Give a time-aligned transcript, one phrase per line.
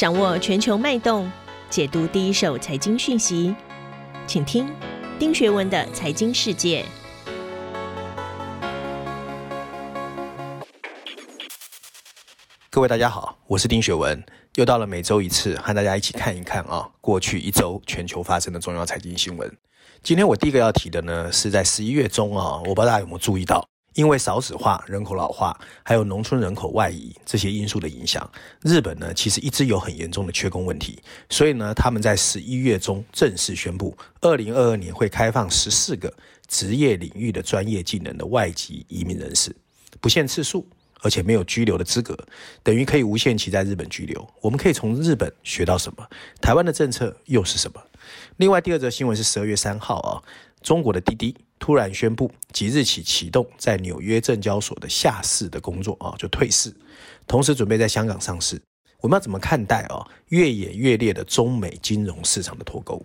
[0.00, 1.30] 掌握全球脉动，
[1.68, 3.54] 解读第一手财经讯息，
[4.26, 4.66] 请听
[5.18, 6.82] 丁学文的财经世界。
[12.70, 14.24] 各位大家好，我是丁学文，
[14.54, 19.54] 又到了每周一次和大家一起看一看啊，过去一周全球发生的重要财经新闻。
[20.02, 28.30] 今天我第一个要提的呢，是在十一月中啊，我不知道大家有没有注意到，因为少子化、人口老化，还有农村人口外移这些因素的影响，
[28.62, 30.98] 日本呢其实一直有很严重的缺工问题，
[31.28, 36.12] 所以呢，他们在十一月中正式宣布，二零二二年会开放十四个
[36.46, 39.54] 职业领域的专业技能的外籍移民人士，
[40.00, 40.66] 不限次数，
[41.00, 42.16] 而且没有居留的资格，
[42.62, 44.28] 等于可以无限期在日本居留。
[44.40, 46.06] 我们可以从日本学到什么？
[46.40, 47.82] 台湾的政策又是什么？
[48.36, 50.22] 另外，第二则新闻是十二月三号啊，
[50.62, 56.74] 中国的滴滴突然宣布即日起启动在纽约证交所的下市的工作啊，就退市，
[57.28, 58.60] 同时准备在香港上市。
[59.00, 60.04] 我们要怎么看待啊？
[60.28, 63.04] 越演越烈的中美金融市场的脱钩。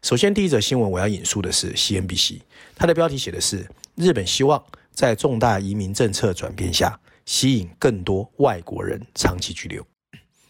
[0.00, 2.40] 首先，第一则新闻我要引述的是 CNBC，
[2.76, 9.84] 它的标题写的是日本希望在重大移民政策转变下，吸引更多外国人长期居留。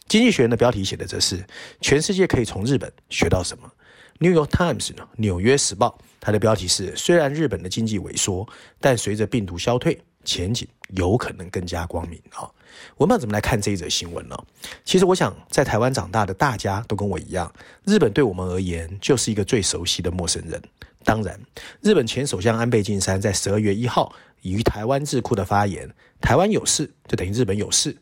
[0.06, 1.42] 经济学人的标题写的则是
[1.80, 3.70] 全世界可以从日本学到什么。
[4.19, 8.47] New York Times 呢，《纽约时报》它的标题是：虽然日本的经济萎缩，
[8.80, 12.50] 但随着病毒消退，前景有可能更加光明啊。
[12.96, 14.36] 我们要怎么来看这一则新闻呢？
[14.84, 17.52] 其实，我想在台湾长大的大家都跟我一样，
[17.84, 20.61] 日本对我们而言就是一个最熟悉的陌生人。
[21.05, 21.39] 当然，
[21.80, 25.89] 日本前首相安倍晋三在十二月一号于台湾智库的发言
[26.20, 27.96] ：“台湾有事，就等于日本有事。”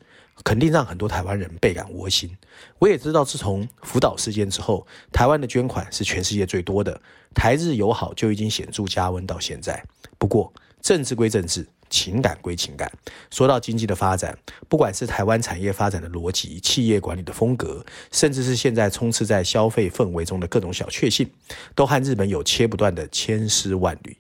[0.45, 2.37] 肯定让很多台湾人倍感窝心。
[2.79, 7.01] 我也知道，自从福岛事件之后，台湾的捐款是全世界最多的，
[7.35, 9.85] 台日友好就已经显著加温到现在。
[10.19, 12.91] 不过，政治归政治，情感归情感。
[13.31, 21.29] 说到经济的发展，不管是台湾产业发展的逻辑、企业管理的风格，甚至是现在充斥在消费氛围中的各种小确幸，
[21.75, 24.17] 都和日本有切不断的千丝万缕。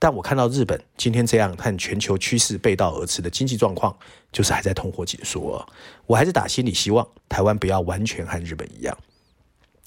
[0.00, 3.94] 但我看到日本今天这样和全球趋势背道而驰的经济状况，
[4.32, 5.64] 就是还在通货紧缩。
[6.06, 8.96] 我还是打心里希望台湾不要完全和日本一样。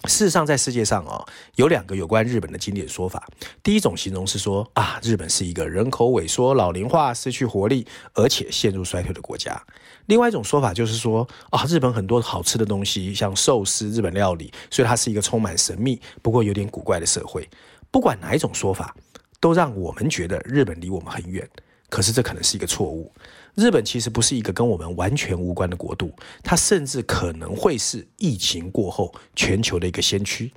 [0.05, 1.25] 事实上，在世界上啊，
[1.55, 3.27] 有两个有关日本的经典说法。
[3.63, 9.59] 第一种形容是说啊，日本是一个人口萎缩、老龄化、失去活力，而且陷入衰退的国家。
[10.05, 17.49] 另外一种说法就是说啊，日本很多好吃的东西，像寿司、日本料理，所以它是一个充满神秘、不过有点古怪的社会。
[17.89, 18.95] 不管哪一种说法。
[19.43, 21.45] 都让我们觉得日本离我们很远，
[21.89, 23.11] 可是这可能是一个错误。
[23.55, 30.49] 日本其实不是一个跟我们完全无关的国度，它甚至可能会是疫情过后全球的一个先驱。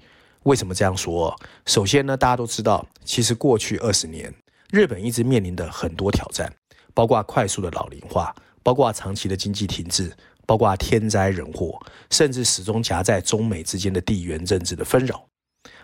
[0.44, 1.36] 为什么这样说？
[1.64, 4.32] 首先呢，大家都知道，其实过去二十年，
[4.70, 6.48] 日本一直面临的很多挑战，
[6.94, 8.32] 包括快速的老龄化，
[8.62, 10.12] 包括长期的经济停滞，
[10.46, 11.76] 包括天灾人祸，
[12.08, 15.26] 甚至始终夹在中美之间的地缘政治的纷扰。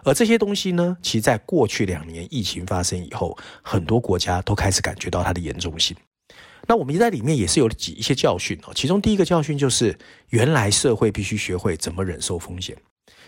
[0.04, 5.97] 而这些东西呢，其实在过去两年疫情发生以后，很多国家都开始感觉到它的严重性。
[6.66, 8.72] 那我们在里面也是有几一些教训哦。
[8.75, 9.98] 其中第一个教训就是，
[10.28, 12.76] 原来社会必须学会怎么忍受风险。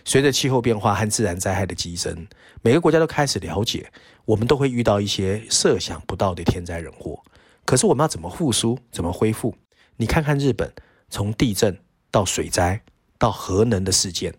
[0.04, 2.26] 随着气候变化和自然灾害的激增，
[2.62, 3.90] 每个国家都开始了解，
[4.24, 7.20] 我们都会遇到一些设想不到的天灾人祸。
[7.64, 9.54] 可是我们要怎么复苏，怎么恢复？
[9.96, 10.72] 你看看日本，
[11.08, 11.76] 从地震
[12.10, 12.80] 到水灾
[13.18, 14.32] 到核能的事件。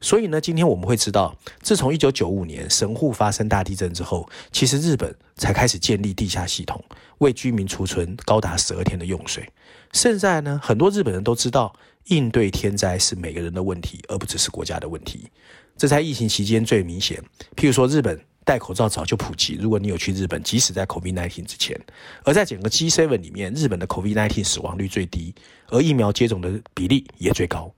[0.00, 6.82] 所以呢，今天我们会知道，自从一九九五年神户发生大地震之后，其实日本才开始建立地下系统，
[7.18, 9.46] 为居民储存高达十二天的用水。
[9.92, 11.74] 现在呢，很多日本人都知道，
[12.06, 15.28] 应对天灾是每个人的问题，而不只是国家的问题。
[15.76, 17.22] 这在疫情期间最明显。
[17.54, 21.78] 譬如说，日本戴口罩早就普及，如果你有去日本，即使在 COVID-19 之前，
[22.24, 25.34] 而在整个 G7 里面，日本的 COVID-19 死亡率最低，
[25.68, 27.70] 而疫苗接种的比例也最高。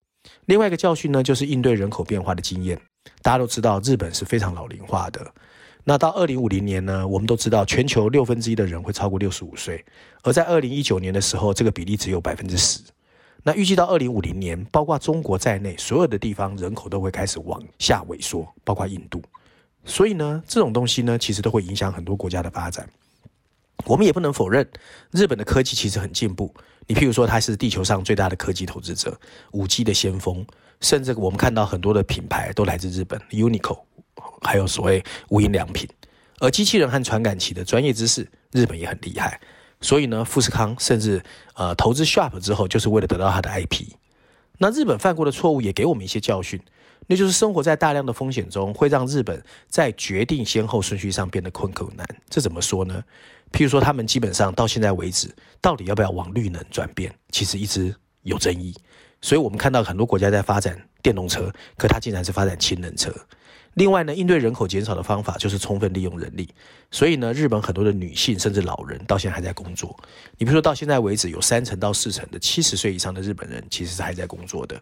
[0.46, 2.80] 另外一个教训呢，就是应对人口变化的经验。
[3.20, 5.32] 大家都知道，日本是非常老龄化的。
[5.84, 9.84] 那到二零五零年呢，我们都知道，全球六分之一的人会超过六十五岁，
[10.22, 12.80] 而在二零一九年的时候，这个比例只有百分之十。
[13.44, 19.20] 那预计到二零五零年，包括中国在内，所有的地方人口都会开始往下萎缩，包括印度。
[19.84, 22.88] 所以呢，这种东西呢，其实都会影响很多国家的发展。
[23.84, 24.66] 我们也不能否认，
[25.10, 26.54] 日本的科技其实很进步。
[26.86, 29.18] 你譬如说，它是地球上最大的科技投资者
[29.52, 30.44] ，5G 的先锋，
[30.80, 33.80] 甚至我们看到很多的品牌都来自日本，Uniqlo，
[34.42, 35.88] 还有所谓无印良品。
[36.40, 39.40] 而机器人和传感器的专业知识，日本也很厉害。
[39.80, 41.22] 所以呢，富士康甚至
[41.54, 43.86] 呃投资 Sharp 之后，就是为了得到它的 IP。
[44.58, 46.60] 那日本犯过的错误也给我们一些教训，
[47.06, 52.06] 那就是生活在大量的风险中，会让日本在决定先后顺序上变得困苦难。
[52.28, 53.02] 这怎么说呢？
[53.50, 55.28] 譬如说，他们基本上到现在为止，
[55.60, 58.74] 到底要不要往绿能转变，其实一直有争议。
[59.20, 63.14] 所以我们看到很多国家在发展电动车，可它竟然是发展氢能车。
[63.74, 66.48] 另外呢，应对人口减少的方法就是充分利用人力。
[66.90, 69.98] 所以呢，日本很多的女性甚至老人到现在还在工作。
[70.36, 74.78] 你比如说到现在为止，有三成到四成的七十岁以上的日本人其实是还在工作的。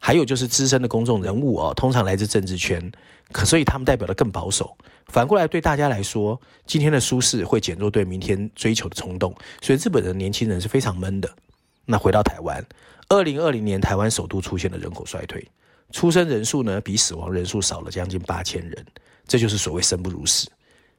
[0.00, 2.92] 还有就是资深的公众人物哦，通常来自政治圈，
[3.32, 4.76] 可所以他们代表的更保守。
[5.06, 9.34] 反过来对大家来说，今天的舒适会减弱对明天追求的冲动。
[9.62, 11.30] 所以日本的年轻人是非常闷的。
[11.86, 12.62] 那回到台湾，
[13.08, 15.46] 二零二零年台湾首度出现了人口衰退。
[15.94, 18.84] 出生人数呢，比死亡人数少了将近八千人，
[19.28, 20.50] 这就是所谓生不如死。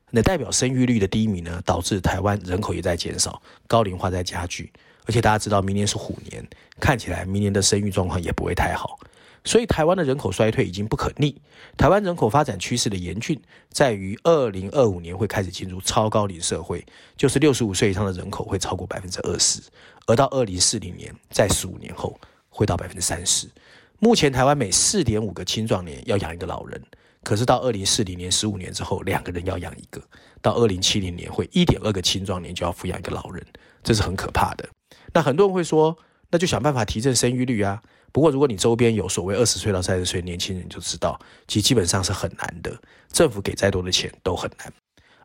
[0.10, 4.72] 那代表生育率的低迷呢，导致台湾人口也在减少，高龄化在加剧。
[5.06, 6.48] 而且大家知道，明年是虎年，
[6.80, 8.98] 看起来明年的生育状况也不会太好。
[9.44, 11.42] 所以台湾的人口衰退已经不可逆。
[11.76, 13.38] 台湾人口发展趋势的严峻，
[13.70, 16.86] 在于二零二五年会开始进入超高龄社会，
[17.18, 19.60] 就是六十五岁以上的人口会超过百分之二十，
[20.08, 22.18] 而到二零四零年，在十五年后
[22.50, 23.50] 会到百分之三十。
[24.00, 26.82] 目前台湾每四点五个青壮年要养一个老人，
[27.24, 30.00] 可是到二零四零年十五年之后，两个人要养一个；
[30.42, 33.46] 到二零七零年会一点二个青壮年就要抚养一个老人，
[33.84, 34.68] 这是很可怕的。
[35.14, 35.98] 那很多人会说，
[36.30, 37.82] 那就想办法提振生育率啊。
[38.12, 42.78] 不过如果你周边有所谓二十岁到三十岁年轻人，就知道其实基本上是很难的，
[43.12, 44.72] 政府给再多的钱都很难。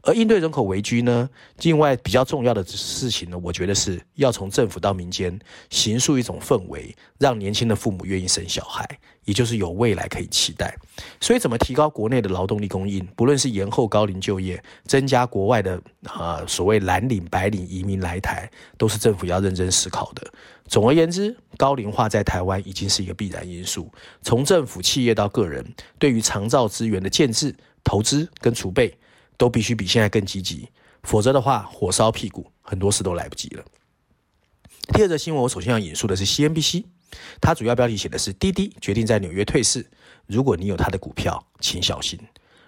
[0.02, 1.28] 而应对人口危机呢，
[1.62, 5.38] 另外比较重要的事情呢，我觉得是要从政府到民间，
[5.68, 8.88] 形塑一种氛围，让年轻的父母愿意生小孩，
[9.24, 10.74] 也就是有未来可以期待。
[11.20, 20.26] 所以，怎么提高国内的劳动力供应，不论是延后高龄就业，增加国外的呃所谓蓝领、白领移民来台，都是政府要认真思考的。
[20.66, 23.90] 总而言之，高龄化在台湾已经是一个必然因素。
[24.22, 25.64] 从政府、企业到个人，
[25.98, 27.54] 对于长照资源的建置、
[27.84, 28.96] 投资跟储备。
[29.40, 30.68] 都必须比现在更积极，
[31.02, 33.64] 否则的话，火烧屁股，很多事都来不及了。
[34.92, 36.84] 第二则新闻，我首先要引述的是 CNBC，
[37.40, 39.90] 它主要标题写的是滴滴决定在纽约退市，
[40.26, 42.20] 如果你有它的股票，请小心。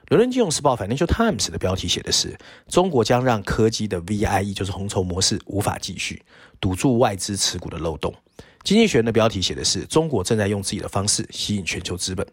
[0.08, 2.38] 伦敦金融时报 Financial Times 的标题写的是
[2.69, 6.22] 中国将让科技的 VIE，就是红筹模式无法继续，
[6.58, 8.14] 堵住外资持股的漏洞。
[8.62, 12.26] 经济学人的标题写的是中国正在用自己的方式吸引全球资本。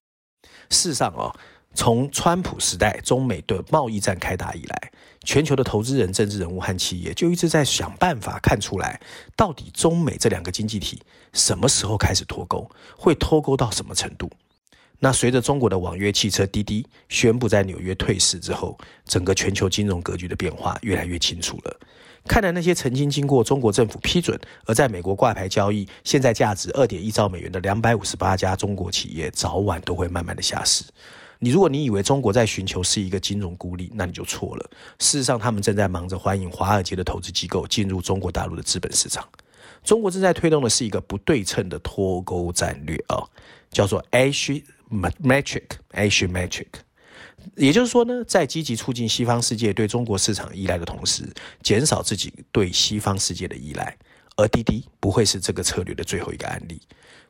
[0.69, 1.35] 事实上、哦。
[1.73, 4.91] 从川普时代中美的贸易战开打以来，
[5.23, 8.99] 全球的投资人、政治人物和企业就一直在想办法看出来，
[9.35, 11.01] 到底中美这两个经济体
[11.31, 14.29] 什么时候开始脱钩，会脱钩到什么程度？
[15.01, 21.79] 那随着中国的网约汽车滴滴宣布在纽约退市之后，整个全球金融格局的变化越来越清楚了。
[22.27, 30.83] 看来那些曾经经过中国政府批准而在美国挂牌交易，现在价值二点一兆美元的两百五十八家中国企业，早晚都会慢慢的下市。
[31.41, 34.69] 你如果你以为中国在寻求是一个金融孤立，那你就错了。
[34.99, 39.25] 事实上，他们正在忙着欢迎华尔街的投资机构进入中国大陆的资本市场。
[39.81, 43.23] 中国正在推动的是一个不对称的脱钩战略啊，
[43.71, 46.67] 叫做 asymmetric，asymmetric。
[47.55, 51.23] 也就是说呢，在积极促进西方世界对中国市场依赖的同时，
[51.63, 53.97] 减少自己对西方世界的依赖。
[54.39, 56.81] 而滴滴不会是这个策略的最后一个案例。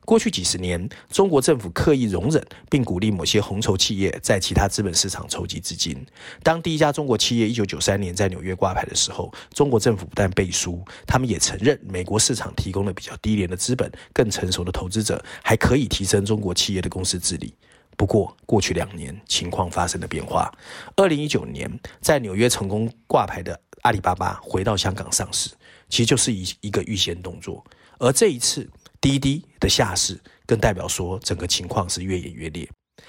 [0.04, 6.06] 过去几十年，中国政府刻意容忍并鼓励某些红筹企业在其他资本市场筹集资金。
[6.42, 17.52] 当第一家中国企业一九九三年在纽约挂牌的时候，中国政府不但背书，他们也承认美国市场提供了比较低廉的资本、更成熟的投资者，还可以提升中国企业的公司治理。
[17.96, 20.50] 不过，过去两年情况发生了变化。
[20.96, 25.50] 二零一九年，在纽约成功挂牌的阿里巴巴回到香港上市，
[25.90, 27.62] 其实就是一一个预先动作。
[27.98, 28.66] 而这一次，
[29.00, 32.66] 滴滴的下市更代表说，整个情况是越演越烈。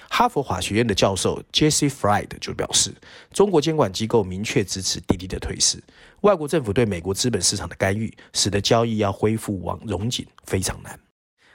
[0.09, 2.93] 哈佛法学院的教授 Jesse Fried 就表示，
[3.33, 5.81] 中国监管机构明确支持滴滴的退市，
[6.21, 10.99] 外国政府对美国资本市场的干预，使得交易要恢复往荣景非常难。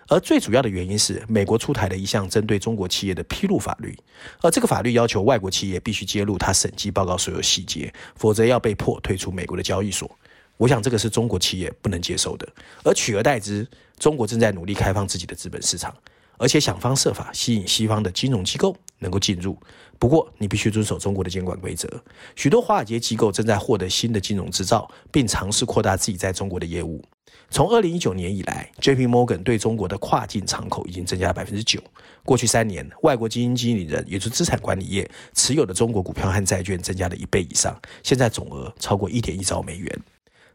[0.09, 3.99] 而最主要的原因是，美国出台了一项针对中国企业的披露法律，
[4.41, 10.11] 而这个法律要求外国企业必须揭露他审计报告所有细节，否则要被迫退出美国的交易所。
[10.57, 12.49] 我想这个是中国企业不能接受的，
[12.83, 13.67] 而取而代之，
[13.99, 15.95] 中国正在努力开放自己的资本市场，
[16.39, 19.59] 而且想方设法吸引西方的金融机构能够进入。
[19.99, 21.89] 不过，你必须遵守中国的监管规则。
[22.35, 27.03] 许多华尔街机构正在获得新的金融执照，并尝试扩大自己在中国的业务。
[27.49, 31.81] 从二零一九年以来，JP Morgan 对中国的跨境敞口已经增加了百分之九。
[32.25, 40.03] 过去三年，外国基金经理人，也就是资产管理业持有的中国股票和债券增加了一倍以上，现在总额超过一点一兆美元。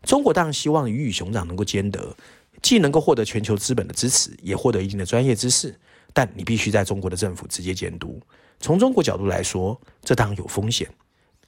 [0.03, 2.15] 中国当然希望鱼与熊掌能够兼得，
[2.61, 5.75] 既能够获得全球资本的支持，也获得一定的专业知识。
[6.13, 8.19] 但你必须在中国的政府直接监督。
[8.59, 10.87] 从中国角度来说，这当然有风险。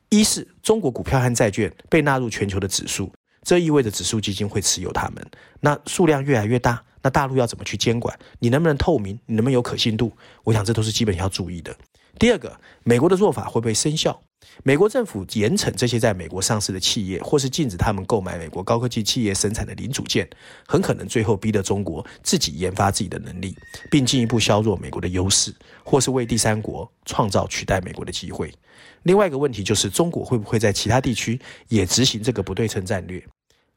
[0.10, 5.26] 一是中国股票和债券被纳入全球的指数，这意味着指数基金会持有它们。
[5.60, 8.18] 那数量越来越大，那大陆要怎么去监管？
[8.40, 9.20] 你能不能透明？
[9.26, 10.14] 你能不能有可信度？
[10.44, 11.76] 我想这都是基本要注意的。
[12.18, 14.22] 第二个，美国的做法会不会生效？
[14.64, 20.28] 美国政府严惩这些在美国上市的企业，或是禁止他们购买美国高科技企业生产的零组件，
[20.68, 23.56] 很可能最后逼得中国自己研发自己的能力，
[23.90, 28.54] 并进一步削弱美国的优势，或是为第三国创造取代美国的机会。
[29.04, 33.22] 另外一个问题就是，中国会不会在其他地区也执行这个不对称战略？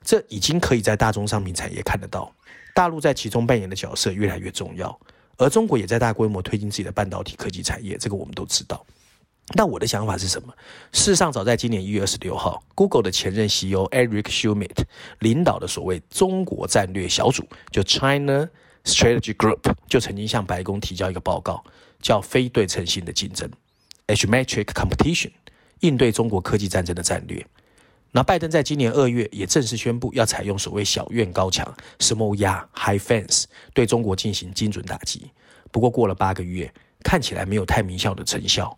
[0.05, 2.33] 这已经可以在大宗商品产业看得到，
[2.75, 4.97] 大陆在其中扮演的角色越来越重要，
[5.37, 8.87] 而中国也在大规模推进自己的半导体科技产业，这个我们都知道。
[9.55, 10.53] 那我的想法是什么？
[10.93, 14.85] 事实上，早在今年一月二十六号，Google 的前任 CEO Eric Schmidt
[15.21, 18.49] 领导的所谓中国战略小组，就 China
[18.85, 21.63] Strategy Group，就曾经向白宫提交一个报告，
[22.03, 23.49] 叫非对称性的竞争
[24.09, 25.31] （Asymmetric Competition），
[25.81, 27.47] 应对中国科技战争的战略。
[28.11, 35.31] 那拜登在今年二月也正式宣布，要采用所谓小院高墙 （Small Yard High Fence） 对中国进行精准打击。
[35.71, 36.73] 不过过了八个月，
[37.05, 38.77] 看起来没有太明显的成效。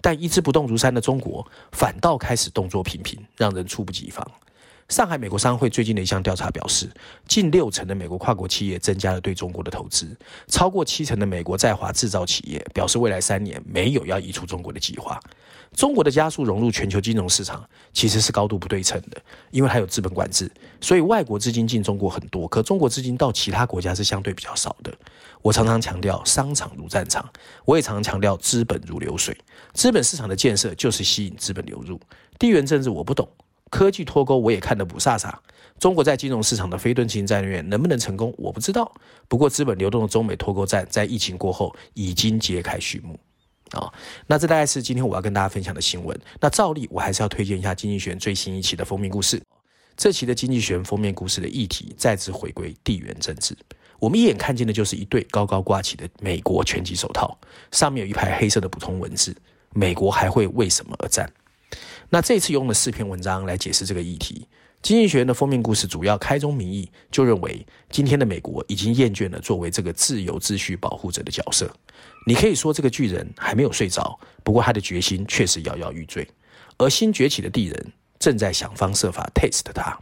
[0.00, 4.26] 但一直不动如山的中国，反倒开始动作频频，让人猝不及防。
[4.90, 6.90] 上海美国商会最近的一项调查表示，
[7.28, 10.16] 近六成的美国跨国企业增加了对中国的投资，
[10.48, 15.20] 超过七成的美国在华制造企业表示未来三年没有要移出中国的计划。
[15.76, 24.92] 中国的加速融入全球金融市场其实是高度不对称的，因为它有资本管制，所以外国资金进中国很多，可中国资金到其他国家是相对比较少的。
[25.40, 27.24] 我常常强调商场如战场，
[27.64, 29.38] 我也常常强调资本如流水，
[29.72, 32.00] 资本市场的建设就是吸引资本流入。
[32.40, 33.28] 地缘政治我不懂。
[33.70, 35.32] 科技脱钩，我也看得不飒飒。
[35.78, 38.92] 中国在金融市场的非对称战略能不能成功，我不知道。
[39.28, 43.18] 不过，资本流动的中美脱钩战在疫情过后已经揭开序幕
[43.70, 43.90] 啊。
[44.26, 46.20] 那这大概是今天我要跟大家分享的新闻。
[46.38, 49.40] 那照例，我还是要推荐一下《经济学》最新一期的封面故事。
[49.96, 53.56] 这期的《经济学》封面故事的议题再次回归地缘政治。
[53.98, 57.38] 我们一眼看见的就是一对高高挂起的美国拳击手套，
[57.70, 59.34] 上面有一排黑色的普通文字：
[59.72, 61.30] 美国还会为什么而战？
[62.12, 64.46] 那这次用了四篇文章来解释这个议题。
[64.82, 71.70] 经济学人的封面故事主要开宗明义就认为，今天的美国已经厌倦了作为这个自由秩序保护者的角色。
[72.26, 76.26] 你可以说这个巨人还没有睡着，不过他的决心确实摇摇欲坠。
[76.78, 79.96] 而新崛起的地人正在想方设法 test 他。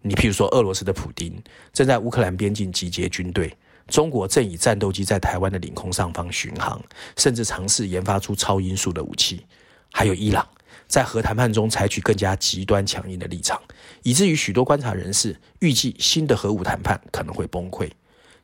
[0.00, 1.34] 你譬如说，俄罗斯的普丁
[1.72, 3.52] 正在乌克兰边境集结军队，
[3.88, 6.80] 中国正以战斗机在台湾的领空上方巡航，
[7.16, 9.44] 甚至尝试研发出超音速的武器，
[9.90, 10.46] 还有伊朗。
[10.86, 13.60] 在核谈判中采取更加极端强硬的立场，
[14.02, 17.88] 以至于许多观察人士预计新的核武谈判可能会崩溃。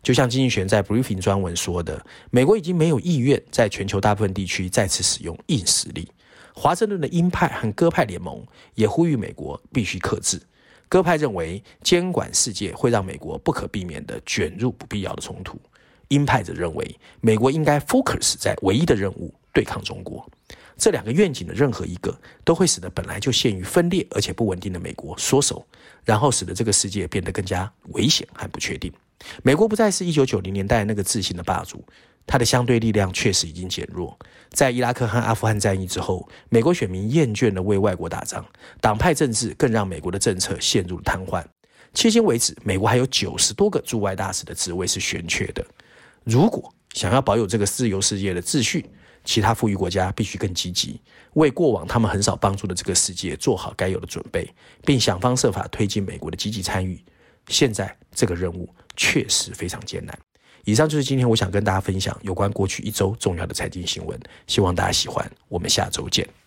[0.02, 6.07] 就像经济学在 briefing 专文说的，美国已经没有意愿在全球大部分地区再次使用硬实力。
[6.54, 10.40] 华盛顿的鹰派和鸽派联盟也呼吁美国必须克制。
[10.88, 15.59] 鸽派认为监管世界会让美国不可避免地卷入不必要的冲突，
[16.09, 20.25] 鹰派则认为美国应该 focus 在唯一的任务——对抗中国。
[20.76, 25.64] 这两个愿景的任何一个，都会使得本来就陷于分裂而且不稳定的美国缩手，
[26.04, 28.93] 然后使得这个世界变得更加危险和不确定。
[29.43, 31.83] 美国不再是一九九零年代那个自信的霸主，
[32.26, 34.19] 它的相对力量确实已经减弱。
[34.50, 38.45] 在伊拉克和阿富汗战役之后，美国选民厌倦了为外国打仗，
[38.81, 41.43] 党派政治更让美国的政策陷入了瘫痪。
[41.95, 45.64] 迄今为止，美国还有九十多个驻外大使的职位是悬缺的。
[46.25, 48.85] 如果想要保有这个自由世界的秩序，
[49.25, 51.00] 其他富裕国家必须更积极，
[51.33, 54.49] 为过往他们很少帮助的这个世界做好该有的准备，
[54.85, 57.02] 并想方设法推进美国的积极参与。
[57.49, 60.19] 现在这个任务确实非常艰难。
[60.64, 65.31] 以上就是今天我想跟大家分享有关过去一周重要的财经新闻，希望大家喜欢。
[65.49, 66.43] 我们下周见。